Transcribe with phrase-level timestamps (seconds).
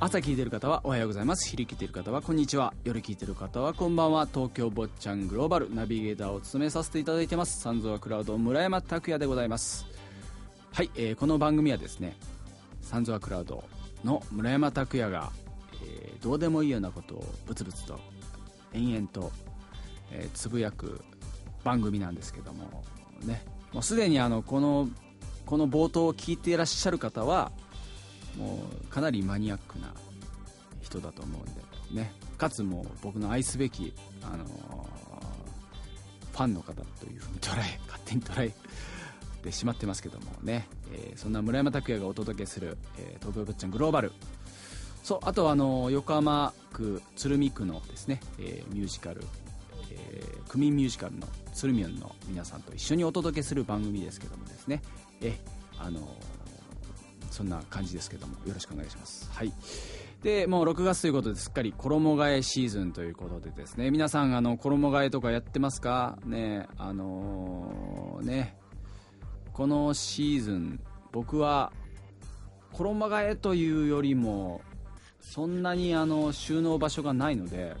[0.00, 1.48] 朝聞いてる方はおはようございます。
[1.48, 2.74] 昼聞いてる方はこんにちは。
[2.82, 4.26] 夜聞いてる方はこんばんは。
[4.26, 5.72] 東京坊ちゃんグローバル。
[5.72, 7.60] ナビゲーターを務めさせていただいてます。
[7.60, 9.86] 三蔵クラウド村山拓也でございます。
[10.72, 12.16] はい、えーこの番組はですね
[12.92, 13.64] 三蔵クラウド
[14.04, 15.32] の村山拓也が、
[15.82, 17.98] えーどうでもいいようなことをブツブツと
[18.72, 19.32] 延々と、
[20.12, 21.02] えーつぶやく
[21.64, 22.84] 番組なんですけども
[23.24, 23.42] ね。
[23.72, 24.88] もうすでにあのこの
[25.46, 27.50] この冒頭を聞いていらっしゃる方は
[28.36, 29.94] もうかなりマニアックな
[30.82, 31.44] 人だと思うん
[31.94, 32.12] でね。
[32.36, 34.48] かつもう僕の愛すべき、あのー
[36.32, 38.52] ファンの方というふうに捉え勝手に捉え
[39.42, 44.12] てしまってますけどもね、えーそんな村山拓也がお届けする、えー東京ぶっちゃんグローバル。
[45.02, 49.22] そうあとはあの横浜区鶴見区のですね、えーミュージカル、
[49.90, 54.80] えー区民ミュージカルの鶴見の皆さんと一緒にお届けする番組ですけどもですね。
[55.20, 55.36] え
[55.78, 56.02] あのー
[57.30, 59.30] そんな感じですけどもよろしくお願いします。
[59.32, 59.52] はい。
[60.22, 63.90] でもう6月ということですっかり衣替えシーズンということでですね。
[63.90, 66.18] 皆さんあの衣替えとかやってますか？
[66.26, 68.54] ねあのーね。
[69.52, 70.80] このシーズン
[71.12, 71.72] 僕は
[72.72, 74.62] 衣替えというよりも
[75.20, 77.74] そんなにあの収納場所がないので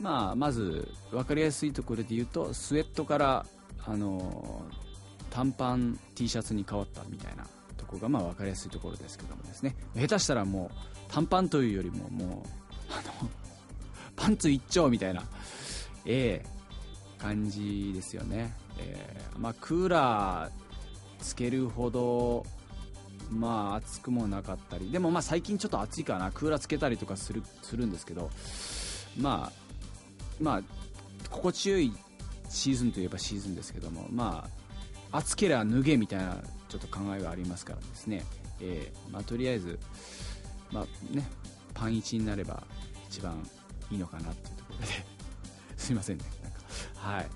[0.00, 3.46] まあまず分かりやすいところで言うとスウェットから
[3.86, 4.64] あの
[5.30, 7.44] 短パン T シャツに変わったみたいな
[7.76, 9.76] ところがまあ分かりやすいところですけどもですね。
[9.94, 10.76] 下手したらもう
[11.08, 12.28] 短パンというよりももう
[12.90, 13.30] あの
[14.16, 15.22] パンツ一丁みたいな
[16.04, 16.59] ええ。
[17.20, 20.52] 感じですよね、ええまあクーラー
[21.22, 22.46] つけるほど
[23.30, 24.90] まあ暑くもなかったり。
[24.90, 26.30] でもまあ最近ちょっと暑いかな。
[26.32, 28.30] クーラーつけたりとかするするんですけど
[29.18, 29.70] まあ
[30.40, 30.62] まあ
[31.28, 31.92] 心地よい
[32.48, 34.48] シーズンといえばシーズンですけどもま
[35.12, 36.36] あ暑ければ脱げみたいな
[36.68, 38.24] ちょっと考えがありますからですね、
[38.60, 39.78] えーまあ、とりあえず、
[40.70, 41.28] まあね、
[41.74, 42.62] パン1になれば
[43.08, 43.44] 一番
[43.90, 44.86] いいのかなっていうところで。
[45.76, 46.24] すいませんね。
[47.00, 47.26] はい。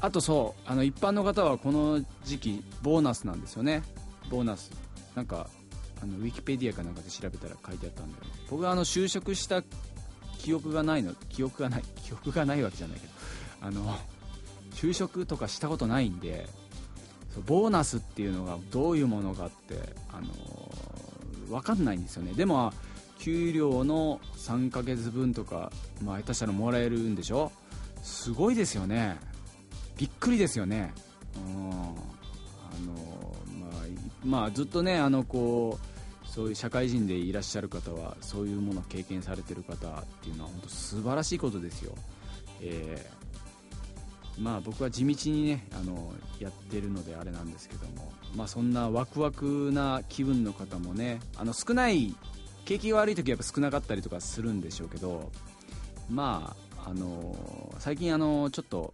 [0.00, 3.82] あとそうあの一般の方はこの時期ボーナスなんですよね。
[4.30, 4.70] ボーナス。
[5.14, 5.48] なんか
[6.02, 8.24] あのウィキペディアかなんかで調べたら書いてあったんだよ。
[8.50, 9.62] 僕はあの就職した
[10.38, 13.12] 記憶がないの記憶がない 記憶がないわけじゃないけど
[13.60, 13.96] あの
[14.72, 16.48] 就職とかしたことないんで
[17.46, 20.28] ボーナスっていうのがどういうものかってあの
[21.48, 22.32] 分かんないんですよね。
[22.32, 22.72] でも
[23.18, 25.70] 給料の3ヶ月分とか、
[26.02, 27.52] まあ、下手したらもらえるんでしょ？
[28.02, 29.18] すごいですよね。
[29.96, 30.92] びっくりですよね。
[31.36, 31.70] うん。
[31.70, 31.74] あ
[32.84, 41.94] のまあまあずっとねあのこうそういう社会人でいらっしゃる方はそういうものを経験されてる方っていうのは本当素晴らしいことですよ、
[42.60, 43.22] えー
[44.38, 52.14] まあ僕は地道にねあのやってるのであれなんですけどもまあそんなワクワクな気分の方もねあの少ない
[52.64, 55.30] 景気が悪い時はやっぱ少なかったりとかするんでしょうけど
[56.08, 58.92] まああの最近あのちょっと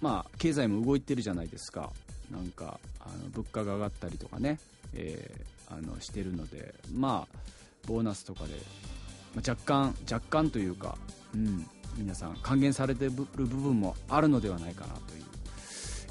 [0.00, 1.90] まあ経済も動いてるじゃないですか。
[2.30, 4.58] なんかあの物価が上がったりとかね、
[4.94, 7.38] えーあのしてるのでまあ
[7.86, 8.50] ボーナスとかで、
[9.34, 10.98] まあ若干若干というか
[11.34, 11.66] うん
[11.96, 15.24] 皆さん還元されてる部分もあるのではないかなという、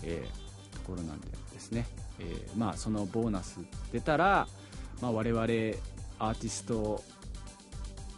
[0.03, 1.85] えーところなんでですね、
[2.19, 3.59] えーまあそのボーナス
[3.91, 4.47] 出たら、
[5.01, 7.03] まあ、我々アーティスト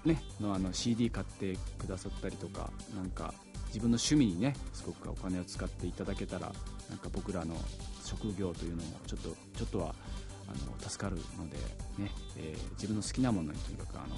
[0.06, 3.34] ね、のあの CD 買ってくださったりとかなんか
[3.68, 6.52] 自分の趣味にねすごくお金を使っていただけたら
[6.90, 7.56] なんか僕らの
[8.04, 9.96] 職業というのもちょっとちょっとは
[10.48, 11.58] あの助かるので、
[11.98, 14.16] ねえー自分の好きなものにとにかくあの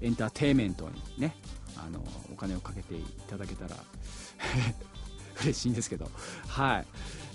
[0.00, 1.34] エンターテインメントにね
[1.76, 3.76] あのお金をかけていただけたら
[5.42, 6.08] 嬉しいんですけど。
[6.46, 6.86] はい。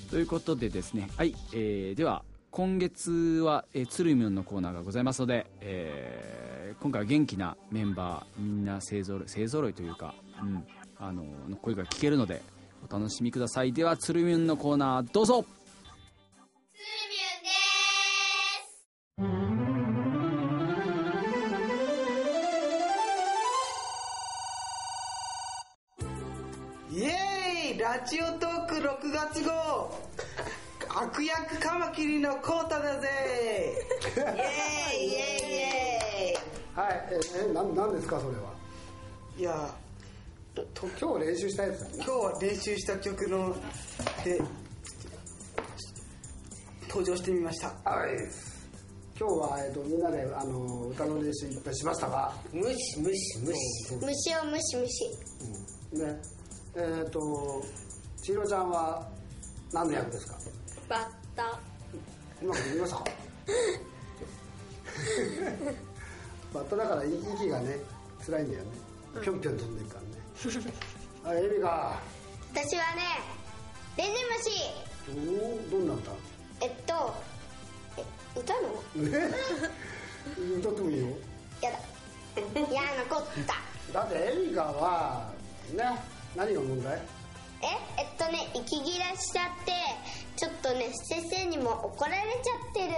[0.10, 6.49] ということでですねはい、えーでは今月は、えー、鶴見のコーナーがございますので、えー
[6.82, 10.64] 今回は元気なメンバーみんな勢ぞろい勢ぞろいというか、うん、
[10.98, 12.42] あのの声が聞けるので
[12.88, 13.74] お楽しみください。
[13.74, 15.46] では鶴見のコーナーどうぞ。
[26.92, 27.80] イエーイ。
[27.80, 29.98] ラジオトーク6月号。
[31.02, 33.74] 悪役カマキリのコータだぜ。
[34.16, 35.89] イエーイイエーイイエ
[36.76, 38.54] はい、えー、ななんですかそれは？
[39.38, 39.74] いや
[40.56, 43.56] とと今日練習したやつだ今日は練習した曲の
[44.24, 44.40] で
[46.88, 47.68] 登場してみました。
[47.68, 48.18] はい。
[49.20, 55.06] 今日は、えっとみんなであの歌の練習いっぱいしましたが、むしむしむし虫をムシムシ
[56.02, 56.20] ね。
[56.76, 57.20] えっ、と
[58.24, 59.08] 千尋ちゃんは
[59.74, 60.38] 何の役ですか？
[60.88, 61.02] バッ
[61.36, 61.44] タ。
[62.42, 63.04] うまくできましたか？
[66.54, 67.78] バッタだから息がね
[68.26, 68.70] 辛いんだよね。
[69.24, 70.02] ぴょんぴょん飛んでるから
[70.62, 70.74] ね。
[71.26, 72.00] あエミか
[72.54, 73.02] 私はね
[73.98, 76.12] レジムシおおどんな歌
[76.62, 77.14] えっと
[77.98, 78.04] え
[78.40, 78.58] 歌う
[78.98, 79.10] の？
[79.10, 79.30] ね？
[80.60, 81.08] 歌ってもいいよ
[81.62, 81.80] やだ。
[82.70, 83.56] 嫌なこった。
[83.94, 85.32] だってエミカは
[85.74, 85.84] ね
[86.36, 87.00] 何が問題？
[87.62, 87.66] え
[87.98, 89.72] えっとね息切らしちゃって
[90.40, 92.94] ちょっとね先生にも怒られちゃってる。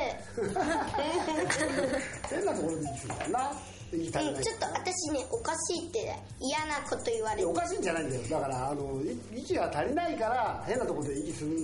[2.29, 3.51] 変なところで息するんだよな。
[3.91, 7.45] 息足りないうん、ちょっと私ねおかしいって嫌なこと言われて。
[7.45, 8.21] おかしいんじゃないんだよ。
[8.29, 11.57] だからあのい息が足りないから変なところで息する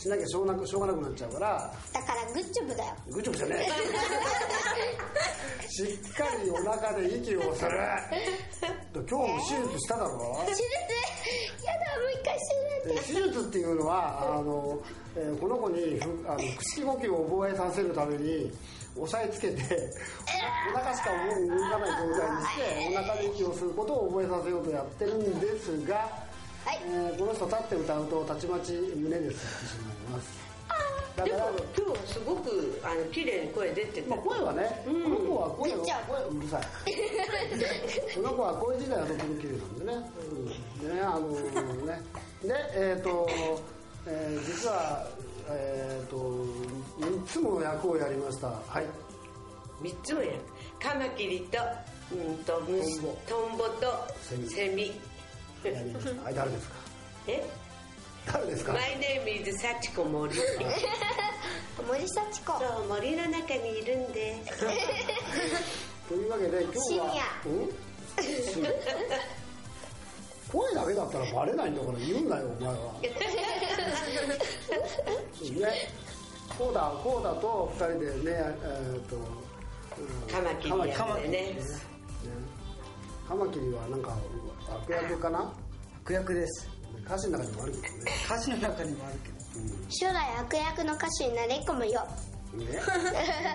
[0.00, 1.72] しなきゃしょうなくしょうがなくなっちゃうから。
[1.92, 2.94] だからグッジョブだよ。
[3.10, 3.70] グッジョブじゃねえ。
[5.70, 7.70] しっかりお腹で息をする。
[8.94, 10.42] 今日も手術しただろ？
[10.46, 10.62] 手術？
[11.64, 12.36] やだもう一回
[12.86, 14.80] え手術手術っていうのはあの、
[15.16, 18.50] えーこの子にふあの口呼吸を覚えさせるために
[18.96, 19.62] 押さえつけて
[20.74, 21.16] お腹しか動
[21.70, 22.60] かない状態にして
[22.98, 26.08] お腹で息をすることを覚えさせようとやってるんですが、
[26.64, 26.80] はい。
[26.86, 30.40] えーこの人立って歌うとたちまち胸で吸ってしまいます
[31.16, 31.38] だでも
[31.76, 36.62] 今日はすごくあの綺麗に声出てたまあ、声はね、この子は声声うるさい。
[38.16, 42.02] この子は声自体はとても綺麗なんでね,、うん、でねあのね。
[42.42, 43.28] でえっ、と、
[44.06, 45.06] えー実は
[45.48, 48.48] えっ、と3つも役をやりました。
[48.48, 48.86] はい。
[49.80, 50.38] 三つもやる。
[50.80, 51.58] カマキリと
[52.12, 53.92] うんと虫トンボと
[54.22, 54.48] セミ。
[54.48, 55.00] セミ
[55.64, 56.74] やりましたはい誰ですか？
[57.28, 57.44] え？
[58.32, 60.34] 誰ですか？My name is 幸子森
[61.88, 62.58] 森幸子。
[62.58, 64.66] そう森の中にいるんです。
[66.08, 67.06] というわけで今日は
[67.46, 67.70] うん？
[70.50, 72.78] 声だけだったらバレないんだから言うんだよお前は。
[75.70, 75.88] ね。
[76.58, 79.22] こうだこうだと二人でねえっ、と、うん
[80.28, 81.56] カマキリやってね
[83.30, 84.12] カマキリはなんか
[84.68, 85.52] 悪役かな？
[86.04, 86.68] 悪役です。
[87.06, 88.12] 歌詞の中にもあるけどね。
[88.26, 89.36] 歌詞の中にもあるけど。
[89.88, 92.04] 将来悪役の歌手になれっかもよ。
[92.54, 92.66] ね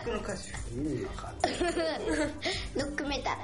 [0.06, 0.48] 僕の歌手。
[0.74, 1.52] 意味わかんない。
[2.78, 3.42] ノックメタル。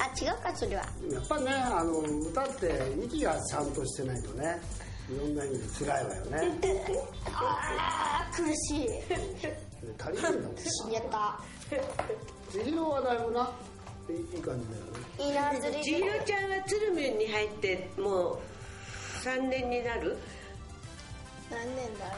[0.00, 0.84] あ違うかそれは。
[1.12, 4.58] やっぱねあの歌って息がちゃんとしてないとね
[5.14, 6.58] いろんな意味で辛いわよね。
[7.30, 8.88] あー苦しい。
[9.98, 11.38] 足りないんだもん死んじゃった。
[12.50, 13.52] 千尋はだいぶな
[14.12, 14.98] いい感じだよね。
[15.18, 18.38] いいなずり千尋ちゃんは鶴見に入ってもう
[19.24, 20.16] 3年になる？
[21.50, 22.16] 何年だろ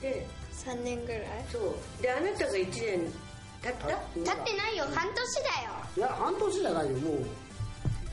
[0.00, 1.22] でう3年ぐらい？
[1.52, 2.02] そう。
[2.02, 3.12] であなたが1年
[3.62, 3.86] 経った？
[3.88, 4.84] 経ってないよ。
[4.94, 5.72] 半年だよ。
[5.96, 7.26] いや半年じゃないよもう。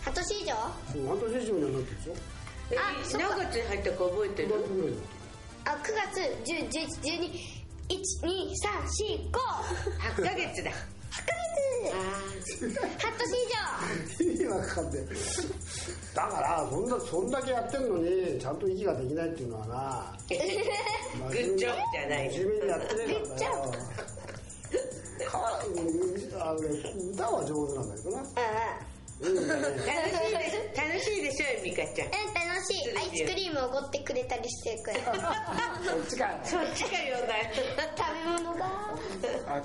[0.04, 0.54] 半年以上？
[0.54, 2.14] もう半年以上にはなってるでしょ
[2.72, 2.82] えあ
[3.18, 4.50] 何月に入ったか覚えてる？
[5.66, 6.20] あ9月
[6.52, 7.32] 10 11 12
[7.88, 8.84] 1 2 3
[9.22, 9.40] 4 5
[10.20, 10.72] 8ヶ月だ。
[10.72, 11.53] 8ヶ月？
[11.92, 13.48] 半年以
[14.24, 14.94] 意味わかんない
[16.14, 20.18] だからそんなそんだけやってんのにちゃんと息ができないっていうのはな。
[20.30, 22.32] グッジョブじゃない。
[22.32, 23.40] 真面目にやってねえから。
[23.40, 23.52] だよ
[25.30, 25.38] か
[25.68, 26.68] うんあのね
[27.14, 28.24] 歌は上手なんだけどな
[29.22, 29.38] 上うん。
[29.38, 32.08] うんだね楽しいで楽しいでしょエミカちゃん。
[32.08, 32.98] うん楽しい。
[32.98, 35.04] アイスクリームおごってくれたりしてくれる
[35.86, 36.40] そっちかよ。
[36.44, 37.46] そっちかよだよ
[37.98, 38.66] 食べ物が。
[39.48, 39.62] あ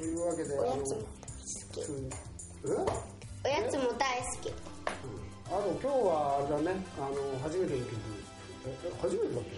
[0.00, 1.04] というわけでおやつも大好
[1.72, 1.80] き。
[1.84, 2.10] うん
[3.42, 4.52] おやつも大好き。
[5.48, 6.80] あと今日はあれだね。
[6.96, 7.96] あの初めての曲。
[8.66, 9.56] ええ初めてだっけ？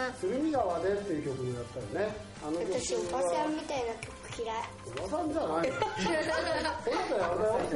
[0.00, 0.36] うん。
[0.36, 2.16] 鶴見川でっていう曲をやったよね。
[2.44, 4.56] あの私おばさんみたいな曲嫌い。
[4.88, 5.74] おばさんじゃないよ。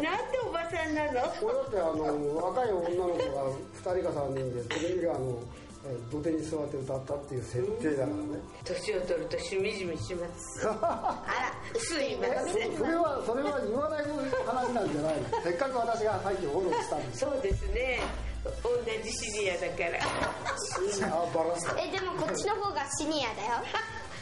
[0.01, 1.21] なんでおばさんなの？
[1.41, 5.72] これだってあの若い女の子が2人か3人で鶴見川のえ
[6.11, 8.39] 土手に座って歌ったっていう設定だからね。
[8.65, 10.69] 年を取るとしみじみします。
[10.69, 11.25] あ
[11.75, 14.05] らすいまえせんそれはそれは言わない
[14.47, 15.21] 話なんじゃない。
[15.21, 18.01] の せっかく私がさっきフォローしたんですそうですね。
[18.63, 18.71] 同
[19.03, 19.99] じシニアだから。
[21.17, 23.51] あバラしたえでもこっちの方がシニアだよ。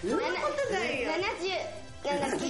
[0.02, 0.26] 言うこ
[0.67, 1.11] とないよ。
[1.12, 2.47] 70なんだっけ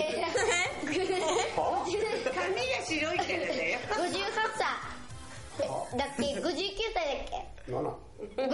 [2.30, 3.78] 髪が白いからだよ。
[3.88, 4.22] 58
[4.56, 5.98] 歳。
[5.98, 8.44] だっけ？59歳だっけ？7 57だ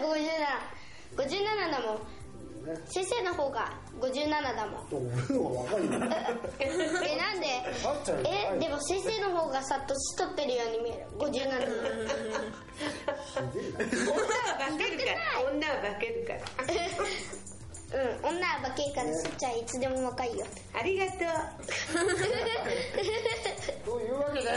[0.00, 0.08] 57
[1.16, 1.96] 57だもん。
[2.64, 3.70] ね先生の方が
[4.00, 4.86] 57だもん。
[4.90, 5.02] 俺
[5.36, 5.90] の方が若いよ。
[7.06, 7.46] えなんで？
[7.84, 10.56] あっちゃんよえでも先生の方がさ年取ってる。
[10.56, 11.34] ように見える57化
[14.78, 15.18] けるから。
[15.52, 16.40] 女は化けるから。
[17.94, 17.98] う
[18.32, 18.36] ん。
[18.36, 20.46] 女は化けるからすっちゃんいつでも若いよ。
[20.74, 21.16] ありがとう。
[23.84, 24.48] というわけで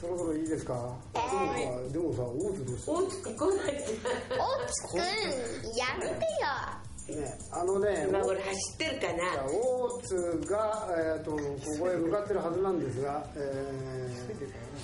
[0.00, 0.74] そろそろいいですか、
[1.12, 4.98] でもさでもさ大津どうし大津く来ない大津くん
[5.76, 6.18] やめてよ。
[7.06, 9.44] たねあのね今頃走ってるかな。
[9.44, 11.38] 大津が、えー、とこ
[11.80, 14.10] こへ向かってるはずなんですが、え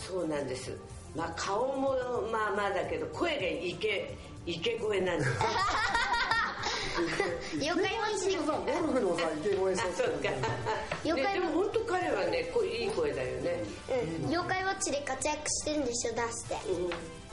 [0.07, 0.77] そうなんです。
[1.17, 1.97] まあ顔も
[2.31, 5.31] まあまあだけど声がイケイケ声なんです
[7.61, 10.31] 妖怪ウォッチゴルフのさ池越えあそうそうか。
[11.05, 13.63] 妖怪も本当彼はね声いい声だよね。
[14.25, 14.29] うん。
[14.29, 16.57] 妖怪ウォッチで活躍してるんでしょダンスで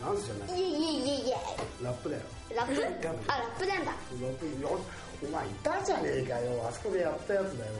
[0.02, 1.36] なんすじゃないイエイイエイイエイイエ
[1.84, 2.22] ラップだよ。
[2.52, 2.82] イラップ。
[3.28, 3.92] あラップなんだ。
[3.92, 3.96] ラ
[4.28, 4.46] ップ。
[4.62, 4.80] よ
[5.24, 7.72] お前いたじゃねえかよあそこでやったやつだよ。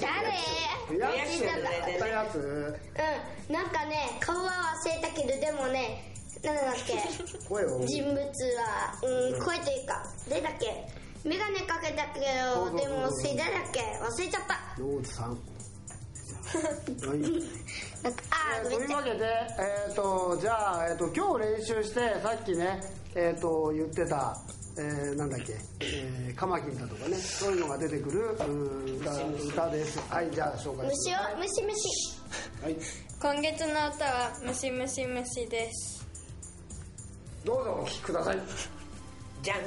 [0.00, 0.98] 誰？
[0.98, 2.36] ややったねやつ。
[2.38, 2.40] う
[3.52, 3.54] ん。
[3.54, 4.50] なんかね顔は
[4.82, 6.10] 忘れたけどでもね
[6.42, 6.94] なんだっけ？
[7.46, 7.84] 声を。
[7.86, 11.01] 人物は、うん、声というか誰だっけ？
[11.24, 13.80] 眼鏡かけたけどでもそれ誰だっけ？
[13.80, 14.82] 忘れちゃった。
[14.82, 15.30] 大津さん。
[15.32, 15.36] は
[17.14, 17.18] い
[18.02, 19.24] なんかあーごといいうわけで、
[19.58, 22.80] えー、とじゃあ、えー、と今日練習してさっきね、
[23.14, 24.36] えー、と言ってた、
[24.76, 27.16] えーなんだっけ、えーカマキリだとかね。
[27.16, 29.98] そういうのが出てくるうん歌歌です。
[30.12, 31.72] はいじゃあ紹介して虫を虫虫。
[32.62, 32.76] はい。
[33.22, 36.04] 今月の歌は「ムシムシムシ」です。
[37.44, 38.38] どうぞお聴きください。
[39.42, 39.58] じゃん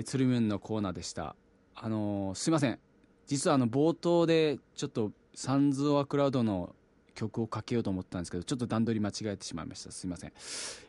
[0.00, 1.36] ー、鶴見のコーナーでした。
[1.74, 2.78] あのーすいません。
[3.26, 6.74] 実はあの冒頭でちょっとサンズ・オア・クラウドの
[7.14, 9.92] 曲をかけようと思ったんですけどちょっと段取り間違えてしまいました。
[9.92, 10.32] すいません。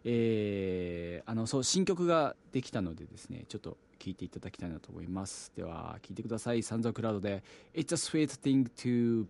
[0.03, 5.51] えー、あのそう新曲ができたのでですねちょっと聴いていただきたいなと思います。
[5.55, 6.63] では聴いてください。
[6.63, 7.43] サンズ・オア・クラウドで
[7.75, 9.27] 「It's a sweet thing to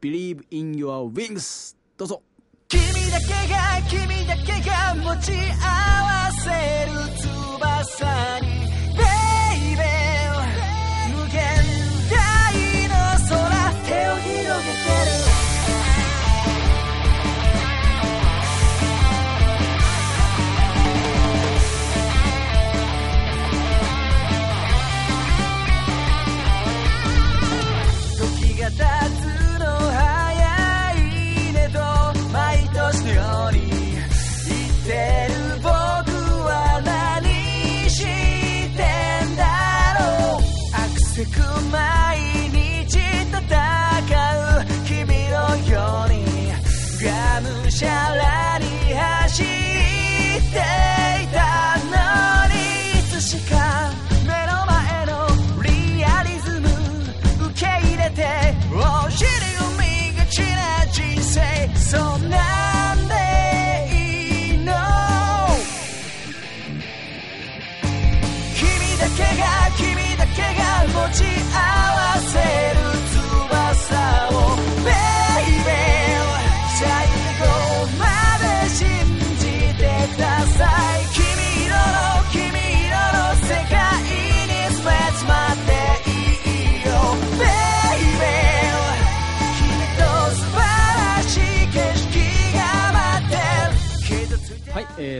[0.00, 2.22] believe in your wings」どうぞ。
[2.68, 3.58] 君だけが
[3.88, 5.66] 君だけが持ち合
[6.04, 6.48] わせ
[6.86, 8.69] る翼に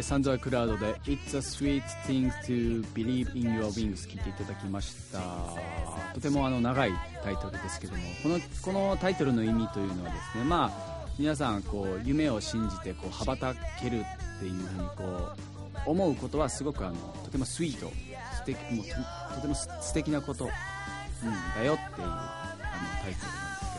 [0.00, 5.20] え、サンズアクラウドで「It's a sweet thing to believe in your wings」聞いていただきました。
[6.14, 6.92] とてもあの長い
[7.22, 15.04] タイトルですけどもこのこのタイトルの意味というのはですねまあ皆さんこう夢を信じてこう羽ばたけるっていうふうにこ
[15.86, 17.92] う思うことはすごくあのとてもスイート
[18.36, 20.50] 素敵もうとても素敵なこと、うん、
[21.62, 23.72] だよっていうあのタイトルなんです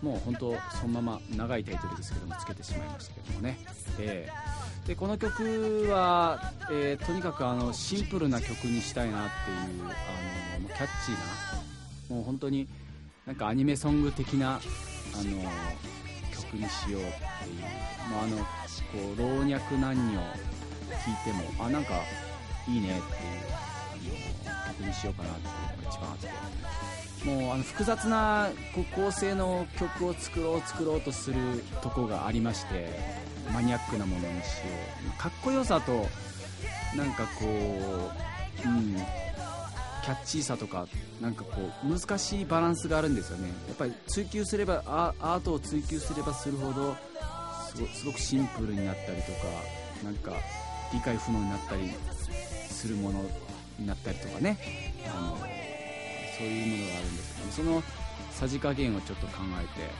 [0.00, 3.58] けどもう本当そのまま長いタイトルですけどもつけてしまいましたけどもね、
[3.98, 4.28] え
[4.86, 9.86] でこの曲は、えーとにかくあのシンプルな曲にしたいなっていうあ
[10.54, 11.14] のもうキャッチー
[12.10, 12.68] なもう本当に
[13.26, 14.62] なんかアニメソング的なあの
[16.32, 17.62] 曲にしようっていう、
[18.12, 18.44] まあ、あのこ
[19.16, 21.94] う老若男女聞いてもあなんか
[22.68, 26.66] いいねっていうあの曲にしようかなっていうのが一番あって。
[27.24, 31.36] もうあの複雑なこう構成の曲を作ろう作ろうとする
[31.82, 34.64] とこがありましてマニアックなものにしよ
[35.16, 35.20] う。
[35.20, 36.06] かっこよさと
[36.96, 40.86] なんかこううんキャッチーさとか
[41.20, 43.48] なんかこう難しいバランスがあるんですよね。
[43.68, 46.96] やっぱり追求すればアートを追求すればするほど
[47.74, 49.38] すごすごくシンプルになったりとか
[50.04, 50.32] なんか
[50.92, 51.90] 理解不能になったり
[52.68, 53.24] するもの
[53.78, 54.58] になったりとかね。
[55.08, 55.36] あの
[56.38, 57.82] そういうものがあるんですけどその
[58.32, 59.90] さじ加減をちょっと考えて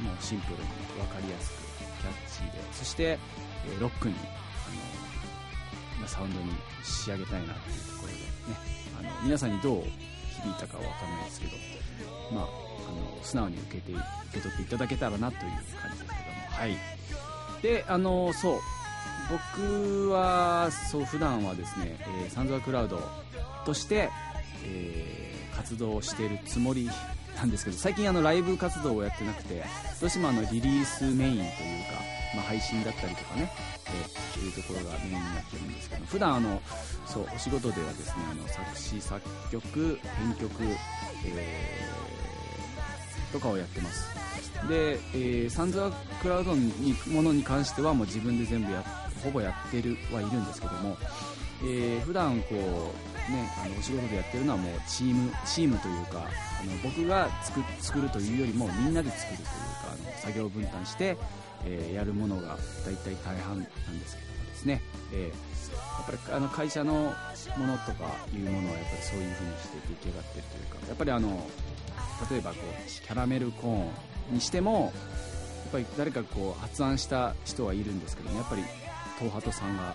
[0.00, 0.64] もうシンプルに
[0.96, 1.68] 分かりやすく
[2.00, 3.18] キャッチーでそして、え
[3.80, 4.14] ロックに
[5.98, 6.52] あのサウンドに
[6.84, 8.22] 仕上げたいなっていうところでね。
[8.98, 9.88] あの皆さんにどう響
[10.50, 11.52] いたかは分かんないですけど
[12.32, 14.00] まああの素直に受けて受
[14.34, 16.10] け取っていただけたらなという感じですけども。
[16.50, 16.76] はい。
[17.62, 18.60] であのそう。
[19.30, 22.98] 僕はそう普段はですね、えーサンズアクラウド
[23.66, 24.08] として、
[24.64, 26.88] えー活動しているつもり
[27.38, 29.64] なんですけど最近あのライブ活動をやってなくて
[30.00, 31.48] どうしてもあのリリースメインというか、
[32.34, 33.50] まあ、配信だったりとかね、
[33.86, 36.62] えーいうところがメインになってるんですけど普段あの
[37.06, 39.20] そうお仕事ではですねあの作詞作
[39.50, 40.52] 曲編曲、
[41.26, 41.98] えー
[43.32, 44.08] とかをやってます。
[44.68, 45.90] で、えーサンズア
[46.22, 48.82] クラウドにものに関してはもう自分で全部や
[49.22, 50.96] ほぼやってるはいるんですけども、
[51.62, 56.20] えー普段こうねあのお仕事でやってるのはもうチームチームというか
[56.60, 59.52] あの僕が作作るというよりもみんなで作るというか
[59.92, 61.16] あの作業分担して、
[61.64, 64.80] えーやるものが大体大半なんですけどもですね、
[65.12, 65.58] えー
[65.98, 71.46] やっぱりあの会社のものとかいうものはやっぱりそういう風にして出来上がってるというかやっぱりあの
[72.30, 74.92] 例えばこうキャラメルコーンにしてもやっ
[75.72, 78.62] ぱり誰かこう発案した人はいるんですけどもやっぱり
[79.18, 79.94] 東ハトさんが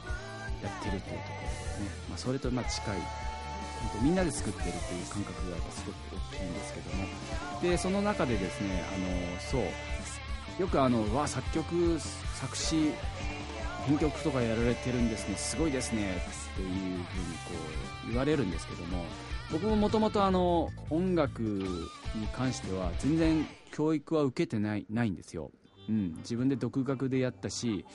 [0.64, 2.98] やってるというところでね、まあ、それとまあ近い。
[2.98, 7.06] 本当みんなで作ってるっていう感覚がやっぱすごく大きいんですけども。
[7.62, 10.62] でその中でですねあのそう。
[10.62, 12.92] よくあのわ作曲作詞
[13.86, 15.36] 編曲とかやられてるんですね。
[15.36, 16.16] すごいですね。
[16.54, 17.04] っていうふうにこ
[18.06, 19.04] う言われるんですけども。
[19.52, 25.52] 僕ももともとあの音楽に関しては全然教育は受けてないないんですよ、
[25.90, 27.86] うん、自分で独学でやったし、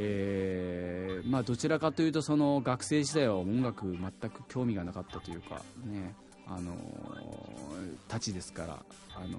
[0.00, 6.14] えーまあ、どちらかというとその学生時代は音楽全く興味がなかったというかね
[6.46, 6.72] あの
[8.06, 8.78] たちですから
[9.16, 9.38] あの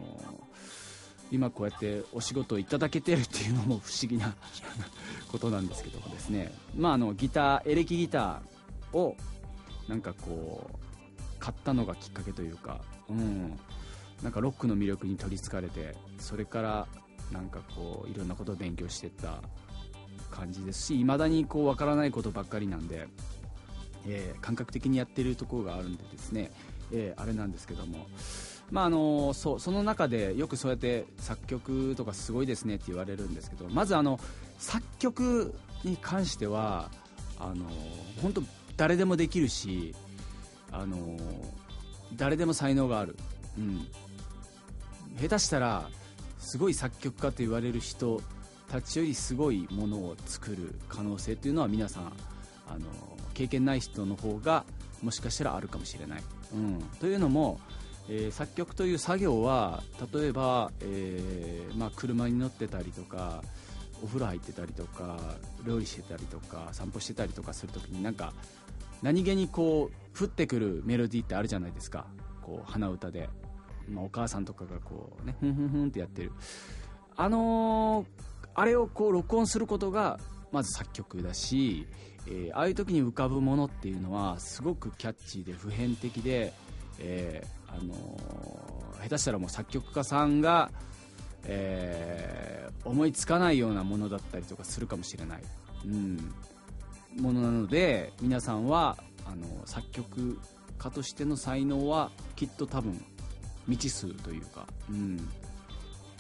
[1.31, 4.35] 今こうやってお仕事をいただけてるっていうのも不思議な
[5.31, 9.15] ことなんですけどもですね、まあ、あのギターエレキギターを
[9.87, 10.77] なんかこう
[11.39, 13.57] 買ったのがきっかけというか、うん、
[14.21, 16.87] なんかロックの魅力に取りつかれてそれから
[17.31, 19.41] なんかこういろんなことを勉強してった
[20.29, 23.07] 感じですしいまだにこう分からないことばっかりなんで、
[24.07, 26.51] えー感覚的にやってるところがあるんでですね、
[26.91, 28.07] えーあれなんですけども、
[28.71, 34.19] まああのそその中でよくそうやって作曲とかすごいですねって言われるんですけどまずあの
[34.57, 36.89] 作曲に関しては
[37.39, 37.65] あの
[38.21, 38.43] 本当
[38.77, 39.95] 誰でもできるし
[40.71, 40.97] あの
[42.15, 43.17] 誰でも才能がある、
[43.57, 43.87] うん、
[45.19, 45.89] 下手したら
[46.37, 48.21] すごい作曲家と言われる人
[48.69, 52.13] たちよりすごいものを作る可能性というのは皆さん
[52.67, 52.85] あの
[53.33, 54.63] 経験ない人の方が
[55.01, 57.59] もしかしたらあるかもしれない、うん、というのも、
[58.07, 63.43] えー作曲という作業は例えば、えーまあ、車に乗ってたりとか
[64.03, 65.17] お風呂入ってたりとか
[65.65, 68.33] 料理してたりとか散歩してたりとかするときになんか
[69.01, 72.05] 何気にこう降ってくるメロディーってあるじゃないですか。
[72.41, 73.29] こう鼻歌で、
[73.87, 76.31] まあ、お母さんとかがこうねふんふんふんってやってる。
[77.15, 78.29] あのー
[78.59, 80.19] あれをこう録音することが
[80.51, 81.87] まず作曲だし、
[82.27, 86.53] えーああいう時に浮かぶものっていうのはすごくキャッチーで普遍的で、
[86.99, 90.71] えーあのー下手したらもう作曲家さんが
[91.45, 95.41] え思いつかないようなものだったりとかするかもしれない、
[95.85, 96.33] うん、
[97.17, 100.39] ものなので皆さんはあの作曲
[100.77, 103.01] 家としての才能はきっと多分
[103.67, 105.29] 未知数というか、うん、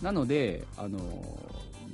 [0.01, 0.99] なのであの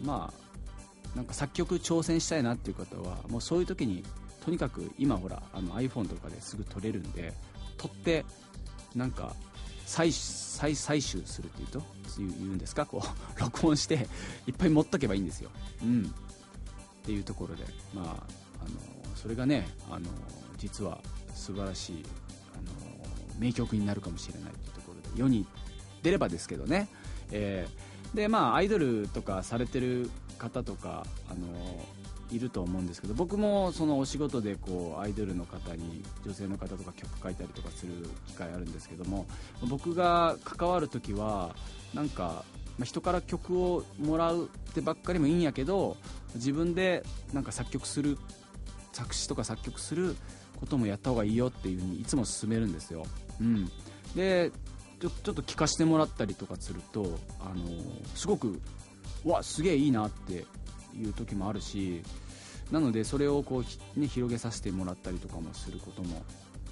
[0.03, 4.03] まあなんか作曲挑戦したいなっていう方はもうそういう時に
[4.43, 7.33] とにかく今ほらあの iPhone とかですぐ撮れるんで
[7.77, 8.25] 撮って
[8.93, 9.33] なんか
[9.85, 11.81] 採採採集するっていうと
[12.17, 12.85] 言う言うんですか？
[12.85, 13.07] こう
[13.39, 14.07] 録音して
[14.47, 15.49] いっぱい持っとけばいいんですよ、
[15.83, 18.15] うん、っていうところでまああの
[19.15, 20.07] それがねあの
[20.57, 20.99] 実は
[21.33, 22.05] 素晴らしい
[22.53, 25.45] あの名曲になるかもしれないというところで世に
[26.03, 26.87] 出ればですけどね、
[27.31, 31.85] えーでまあアイドルとかされてる方とかあの
[32.31, 37.93] いると思うんですけど僕もそのお仕事でこうアイドルの方に女性の方とか曲書いたりとかする
[38.27, 39.27] 機会あるんですけども
[39.67, 41.55] 僕が関わる時は
[41.93, 42.43] なんか、
[42.77, 45.97] ま人から曲をもらうってばっかりもいいんやけど
[46.33, 48.17] 自分でなんか作曲する
[48.91, 50.15] 作詞とか作曲する
[50.59, 53.05] こともやった方がいいよっていう風にいつも勧めるんですよ、
[53.39, 53.69] うん、
[54.15, 54.51] で
[54.99, 57.65] ちょちょっと聞かせてもらったりとかするとあの
[58.15, 58.61] すごく
[59.25, 60.45] わすげえいいなって
[60.97, 62.01] いう時もあるし
[62.71, 63.63] なのでそれをこ
[63.95, 66.23] う、ね、広げさせてもらったりとかもすることも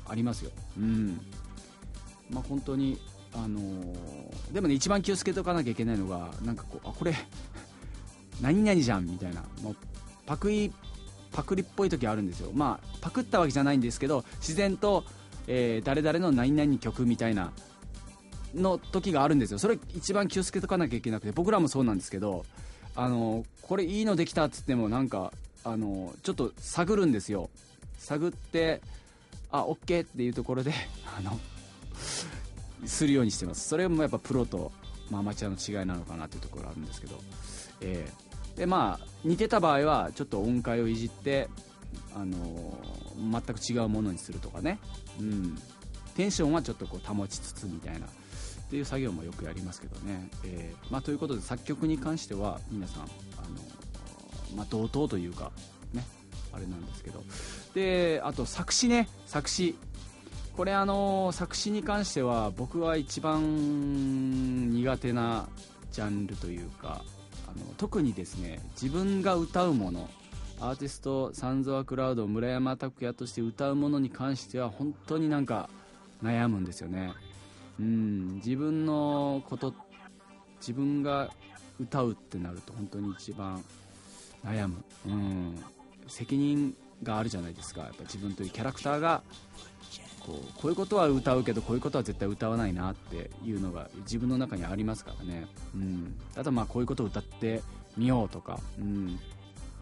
[0.08, 0.52] ありますよ。
[0.78, 1.22] うん。
[2.30, 3.00] まあ本当に
[3.36, 3.60] あの
[4.52, 7.14] でもね一番気をつけておかなきゃいけないのがなんかこうあこれ
[8.42, 9.76] 何々じゃんみたいなもう
[10.26, 10.72] パクリ
[11.32, 12.52] パクリっぽい時あるんですよ。
[12.54, 15.04] まあパクったわけじゃないんですけど自然と、
[15.48, 17.52] えー誰々の何々曲みたいな
[18.54, 19.60] の時があるんですよ。
[19.60, 22.46] それ一番気をつけとかなきゃいけなくて僕らもそうなんですけど
[22.96, 25.32] あのこれいいのできたっつってもなんか
[25.64, 27.50] あのちょっと探るんですよ。
[27.98, 28.82] 探って
[29.52, 30.74] あオッケーっていうところで
[31.18, 31.40] あの
[32.86, 33.68] するようにしてます。
[33.68, 34.72] それもやっぱプロと、
[35.10, 37.20] まあ、アマチュアの違いなのかなっていうところあるんですけど、
[37.82, 41.50] えーでまあ似てた場合はちょっと音階をいじって
[42.16, 42.78] あの
[43.18, 44.80] 全く違うものにするとかね、
[45.20, 45.58] うん、
[46.16, 48.08] テンションはちょっとこう保ちつつみたいな。
[48.74, 53.10] っていう作業もよくやりますけどね、えーまあ、ということで作曲に関しては皆さんあの、
[54.56, 55.52] まあ、同等というか
[55.94, 56.04] ね
[56.52, 57.24] あれなんですけど。
[57.76, 59.10] であと作詞ね。
[59.28, 59.76] 作詞。
[60.58, 65.48] これあの作詞に関しては僕は一番苦手な
[65.92, 67.04] ジャンルというか
[67.48, 70.10] あの特にですね自分が歌うもの
[70.60, 75.70] アーティストサンズワクラウド村山拓也として歌うものに関しては本当になんか
[76.24, 77.14] 悩むんですよね。
[77.80, 78.36] うん。
[78.36, 79.74] 自分のこと
[80.60, 81.30] 自分が
[81.80, 83.64] 歌うってなると本当に一番
[84.46, 85.64] 悩む、うん、
[86.08, 87.82] 責任があるじゃないですか。
[87.82, 89.24] やっぱ自分というキャラクターが
[90.26, 97.62] こうこういうことは歌うけどこういうことは絶対歌わないなっていうのが自分の中にありますからね、うん、あとまあこういうことを歌って
[97.98, 99.20] みようとか、うん、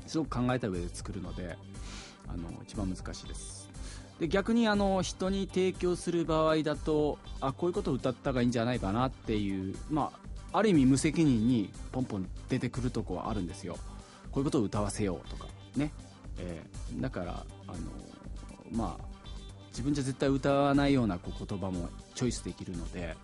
[0.08, 1.58] すごく考えた上で作るので
[2.28, 3.61] あの一番難しいです。
[4.22, 10.12] で逆にあの人に提供する場合だとあこういうことを歌った方がいいんじゃないかなっていう、ま
[10.54, 13.80] あ、ある意味無責任にポンポン出てくるとこはあるんですよ。
[14.32, 15.92] こういうことを歌わせようとかね、
[16.38, 17.78] えーだからあの
[18.72, 19.06] まあ
[19.70, 23.16] 自分じゃ絶対歌わないようなこう言葉もチョイスできるので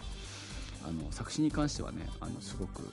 [0.83, 2.91] あの作詞に関してはねあのすごく、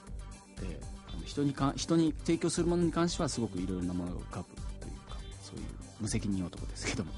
[0.58, 4.46] えーあの人にか人に提供するものに関してはすごくいろいろなものが浮かぶ
[4.80, 5.64] というかそういう
[6.00, 7.12] 無責任男ですけども、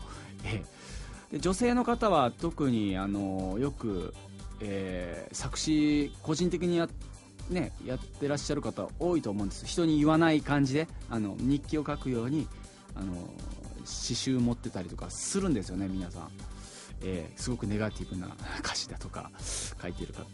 [1.31, 4.15] で女性の方は特にあのよく、
[4.61, 6.89] えー作詞個人的にや,、
[7.51, 9.67] ね、やってらっしゃる方多いと思うんです。
[9.67, 12.47] 人に言わない感じであの日記を書くように
[12.95, 13.13] あの
[13.85, 16.29] 詩集持ってたりとかするんですよね皆さん、
[17.03, 18.29] えーすごくネガティブな
[18.61, 19.31] 歌詞だとか
[19.83, 20.25] 書いてる方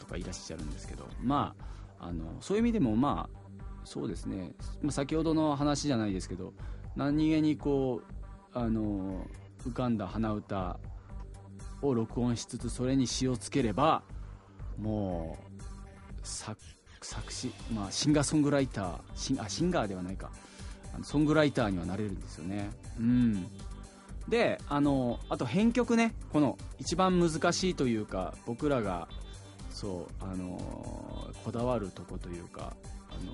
[0.00, 1.06] とかいらっしゃるんですけど。
[1.22, 3.46] まああのそういう意味でもまあ
[3.84, 4.52] そうですね、
[4.90, 6.52] 先ほどの話じゃないですけど
[6.96, 9.24] 何気にこうあの
[9.66, 10.78] 浮かんだ鼻歌
[11.82, 14.02] を録音しつつそれに詩をつければ
[14.78, 15.56] もう
[16.22, 16.60] 作
[17.02, 20.30] 作詞、まあ、シンガーソングライターシンあシンガーではないか。
[20.94, 22.70] あのソングライターにはなれるんですよね。
[22.98, 23.46] うん。
[24.28, 26.14] であのあと編曲ね。
[26.32, 29.08] この一番難しいというか僕らが
[29.70, 30.58] そうあの
[31.44, 32.74] こだわるとこというか
[33.10, 33.32] あの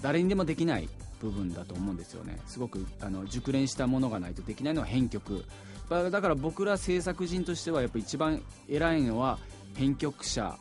[0.00, 0.88] 誰にでもできない
[1.20, 2.38] 部分だと思うんですよね。
[2.46, 5.44] すごくあの熟練したものがないとできないのは編曲。
[5.88, 9.38] だから僕ら制作人としてはやっぱ一番偉いのは
[9.74, 10.56] 編曲者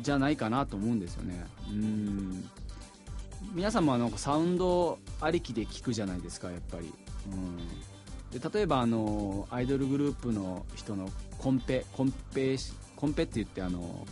[0.00, 1.44] じゃないかなと思うんですよね。
[1.70, 2.48] うん。
[3.52, 6.92] 皆さんもあのサウンドありきで聞くじゃないですかやっぱり、
[7.30, 7.58] うん、
[8.40, 12.56] で例えばあのアイドルグループの人のコンペコンペ
[12.96, 14.06] コンペって言ってあの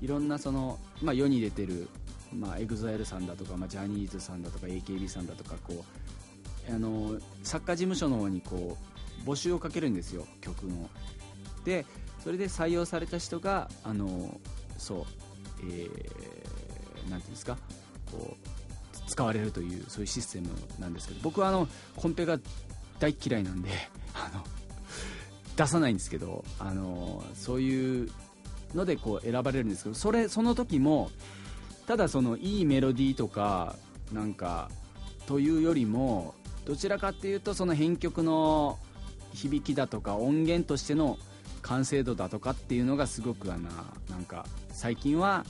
[0.00, 1.88] いろんなその、まあ、世に出てる
[2.34, 5.84] まあ、エグザイルさんだとか、まあ、ジャニーズさんだとか AKB さんだとかこ
[6.68, 8.91] うあの作家事務所の方にこう
[9.24, 10.88] 募集をかけるんですよ曲の。
[11.64, 11.86] で
[12.22, 14.40] それで採用された人があの
[14.78, 15.04] そう
[15.64, 16.52] えー
[17.18, 17.58] ていうんですか
[18.10, 22.38] こう使われるというそういうシステムなんですけど僕はあのコンペが
[22.98, 23.70] 大嫌いなんで
[24.14, 24.44] あの
[25.56, 28.10] 出さないんですけどあのそういう
[28.74, 31.10] のでこう選ばれるんですけどそれその時も
[31.86, 33.76] ただそのいいメロディーとか
[34.12, 34.70] なんか
[35.26, 38.78] というよりもどちらかっていうとその編曲の
[39.34, 41.18] 響きだとか音源としての
[41.62, 43.68] 完成度だとかっていうのがすごくあの
[44.10, 45.44] なんか最近は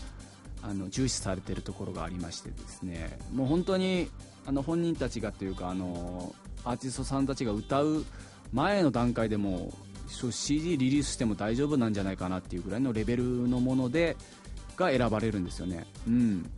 [0.63, 3.19] あの重視されてるところがありましてですね。
[3.33, 4.09] もう本当に
[4.47, 8.05] あの本人たちがというかあのアーティストさんたちが歌う
[8.53, 9.73] 前の段階でも
[10.09, 14.17] CD リリースしても大丈夫なんじゃないかなっていうぐらいのレベルのもので
[14.77, 16.51] が選ばれるんですよね、うん、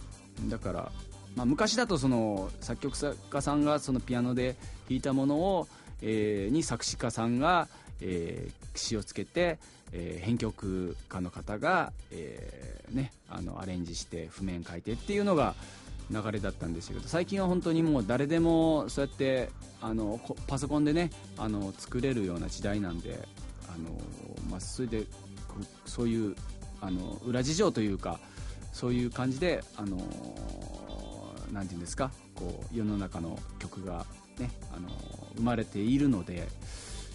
[0.49, 0.93] だから、
[1.37, 4.57] まあ、昔だとその作曲家さんがそのピアノで
[4.89, 5.69] 弾いたものを、
[6.05, 7.69] えーに作詞家さんが、
[8.01, 9.59] えー詞をつけて、
[9.93, 15.55] えー編曲家の方が、えーね、あのアレンジして譜面書いてっていうのが
[16.11, 19.49] 流れだったんですけど最近は本当にもう誰でもそうやって
[19.81, 23.27] あのパソコンでねあの作れるような時代なんで
[23.69, 23.91] あの、
[24.51, 25.05] まあ、それで
[25.87, 26.37] そういう
[26.81, 28.19] あの裏事情というか
[28.73, 29.97] そういう感じであの
[31.53, 34.05] なんていうんですかこう世の中の曲が
[34.39, 34.89] ねあの
[35.37, 36.49] 生まれているので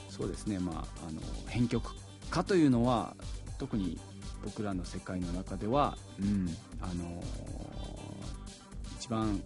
[0.09, 1.93] そうですねまああの編曲
[2.29, 3.15] 家というのは
[3.57, 3.99] 特に
[4.43, 7.23] 僕らの世界の中では、うんあの
[8.97, 9.41] 一番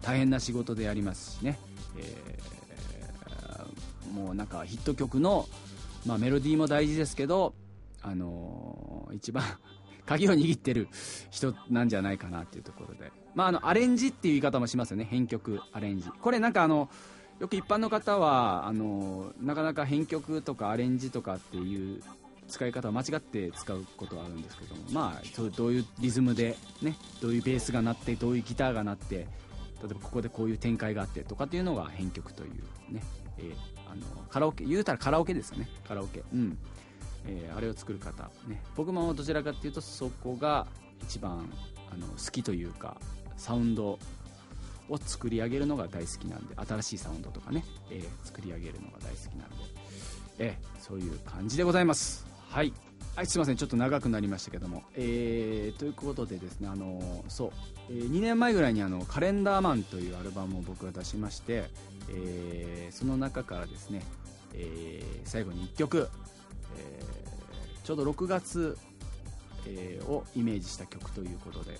[0.00, 1.58] 大変な仕事でありますしね、
[1.98, 2.54] えー
[4.14, 5.48] もうなんかヒット曲の、
[6.06, 7.52] まあ、メロディーも大事ですけど、
[8.00, 9.42] あの一番
[10.06, 10.88] 鍵を握ってる
[11.30, 15.04] 人なんじゃないかなっていうところで、まあ、あのアレンジっていう言い方もしますよね。
[15.04, 16.08] 編曲アレンジ。
[16.08, 16.88] これなんかあの
[17.40, 22.02] よく一般の方はあのなかなか編曲とかアレンジとかっていう
[22.48, 24.82] 使い方を間違って使うことはあるんですけども。
[24.92, 29.24] まあそうどういうリズムでねどういうベースが鳴ってどういうギターが鳴って例
[29.90, 33.02] えばここでこういう展開があってとかっていうのが編曲というね、
[33.38, 35.68] えーあのカラオケ言うたらカラオケですよね。
[35.86, 36.22] カラオケ。
[36.32, 36.58] うん、
[37.26, 38.62] えーあれを作る方ね。
[38.76, 40.66] 僕もどちらかっていうとそこが
[41.02, 41.48] 一番
[41.92, 42.96] あの好きというか
[43.36, 43.98] サウンド
[44.88, 49.56] を作り上げるのが大好きなんで新しいサウンドとかね、えー作り上げるのが大好きなんで、
[50.38, 52.26] えーそういう感じでございます。
[52.50, 52.72] はい。
[53.16, 53.56] はい、すいません。
[53.56, 57.50] ちょっと長くなりましたけども、えーということでですねあのそう、
[57.90, 61.70] え2年前ぐらいにあの「カレンダーマン」というアルバムを僕が出しまして、
[62.10, 64.02] えーその中からですね、
[64.52, 66.08] えー最後に1曲、
[66.78, 68.78] えーちょうど6月、
[69.66, 71.76] えーをイメージした曲ということで、え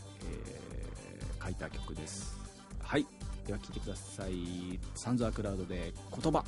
[1.41, 2.37] ー書いた曲です。
[2.83, 3.07] はい。
[3.47, 4.79] では聴いてください。
[4.95, 6.43] サンズアクラウドで「言葉」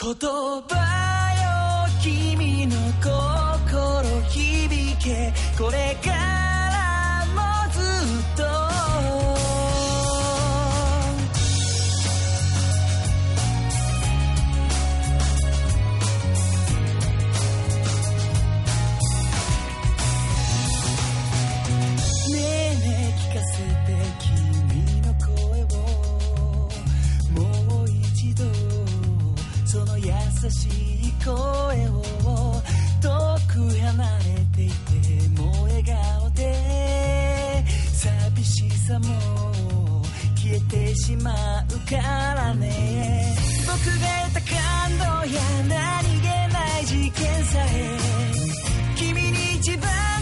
[0.00, 5.32] 言葉よ君の心響け。
[5.58, 6.57] これか
[30.48, 31.34] 優しい声
[31.90, 32.02] を
[33.02, 33.10] 遠
[33.52, 34.24] く離れ
[34.56, 39.04] ていてもう笑顔で寂しさも
[40.34, 41.32] 消えてしま
[41.64, 43.36] うからね。
[43.66, 47.98] 僕が得た感動や何気ない事件さえ
[48.96, 50.17] 君に一番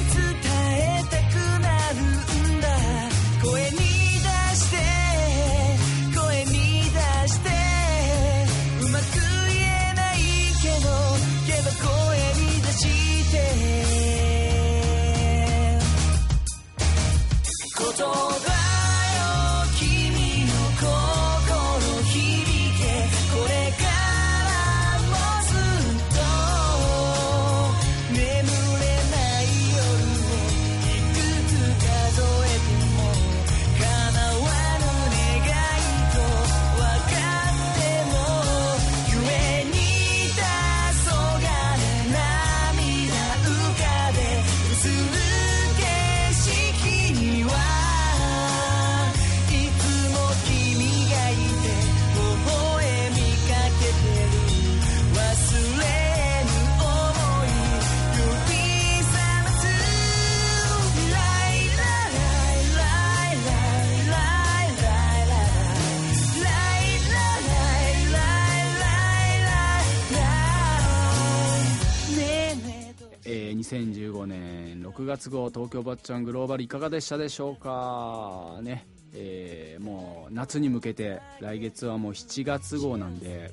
[74.26, 78.58] 2015年6月号東京坊ちゃんグローバルいかがでしたでしょうか？
[78.62, 83.50] ねえーもう夏に向けて来月はもう7月号なんで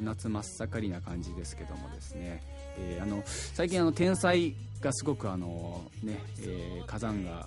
[0.00, 2.42] 夏真っ盛りな感じですけどもですね、
[2.78, 7.46] えーあの最近あの天才がすごくあの、ねえー火山が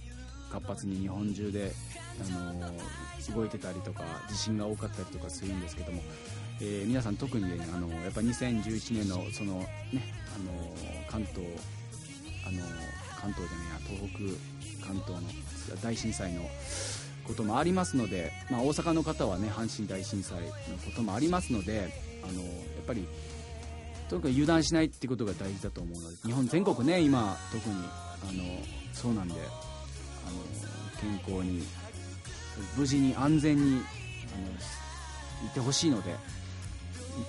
[0.51, 1.71] 活発に日本中で
[2.21, 6.01] あの動いてたりとか地震が多かったりとかするんですけども、
[6.61, 9.67] えー皆さん特にねあのやっぱ2011年のそのね
[10.35, 11.43] あの関東
[12.45, 12.61] あの
[13.19, 16.41] 関東じゃないや東北関東の大震災の
[17.23, 20.47] こともありますので、まあ、大阪の方はね阪神大震災の
[20.85, 21.89] こともありますので
[22.23, 22.49] あのや
[22.81, 23.07] っぱり
[24.09, 28.43] とにかく油断しないってことが大事だと思うので日本全国ね今特にあの
[28.91, 31.63] そうなんであの健康に
[32.77, 33.77] 無事に安全にあの
[35.47, 36.15] いてほしいので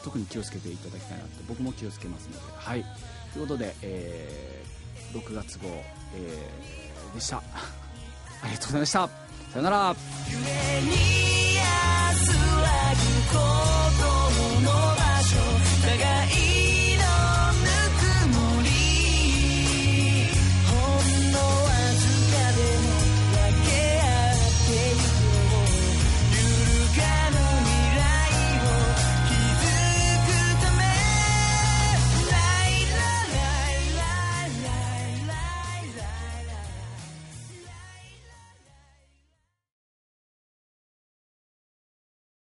[0.03, 2.41] 特に気をつけていただきたいなって僕も気をつけますので。
[2.57, 2.85] はい。
[3.33, 4.84] ということで、えー
[5.15, 5.69] 6月号、
[6.15, 7.39] えーでした。
[8.43, 9.09] ありがとうございました。
[9.53, 9.97] さよなら。
[10.29, 11.34] 夢に